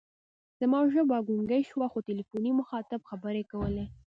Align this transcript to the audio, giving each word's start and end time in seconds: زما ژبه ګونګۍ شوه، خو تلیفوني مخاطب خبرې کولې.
زما 0.59 0.79
ژبه 0.93 1.17
ګونګۍ 1.27 1.63
شوه، 1.69 1.85
خو 1.91 1.99
تلیفوني 2.07 2.51
مخاطب 2.61 3.01
خبرې 3.09 3.43
کولې. 3.51 3.85